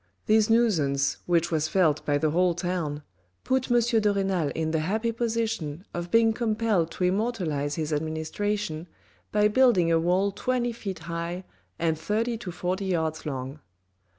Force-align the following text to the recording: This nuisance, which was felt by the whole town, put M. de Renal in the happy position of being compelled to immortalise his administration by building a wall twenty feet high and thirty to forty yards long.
This 0.25 0.49
nuisance, 0.49 1.17
which 1.27 1.51
was 1.51 1.67
felt 1.67 2.03
by 2.07 2.17
the 2.17 2.31
whole 2.31 2.55
town, 2.55 3.03
put 3.43 3.69
M. 3.69 3.79
de 4.01 4.11
Renal 4.11 4.49
in 4.55 4.71
the 4.71 4.79
happy 4.79 5.11
position 5.11 5.85
of 5.93 6.09
being 6.09 6.33
compelled 6.33 6.89
to 6.93 7.03
immortalise 7.03 7.75
his 7.75 7.93
administration 7.93 8.87
by 9.31 9.47
building 9.47 9.91
a 9.91 9.99
wall 9.99 10.31
twenty 10.31 10.71
feet 10.71 10.97
high 11.05 11.43
and 11.77 11.99
thirty 11.99 12.35
to 12.39 12.51
forty 12.51 12.85
yards 12.85 13.27
long. 13.27 13.59